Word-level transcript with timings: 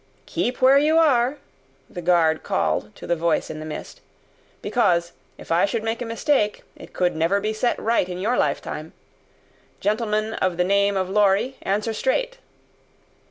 "Keep 0.25 0.63
where 0.63 0.79
you 0.79 0.97
are," 0.97 1.37
the 1.87 2.01
guard 2.01 2.41
called 2.41 2.95
to 2.95 3.05
the 3.05 3.15
voice 3.15 3.51
in 3.51 3.59
the 3.59 3.67
mist, 3.67 4.01
"because, 4.59 5.11
if 5.37 5.51
I 5.51 5.65
should 5.65 5.83
make 5.83 6.01
a 6.01 6.05
mistake, 6.07 6.63
it 6.75 6.91
could 6.91 7.15
never 7.15 7.39
be 7.39 7.53
set 7.53 7.77
right 7.77 8.09
in 8.09 8.17
your 8.17 8.35
lifetime. 8.35 8.93
Gentleman 9.79 10.33
of 10.33 10.57
the 10.57 10.63
name 10.63 10.97
of 10.97 11.07
Lorry 11.07 11.57
answer 11.61 11.93
straight." 11.93 12.39